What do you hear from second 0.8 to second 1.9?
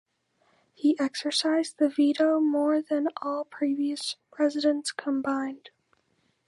exercised the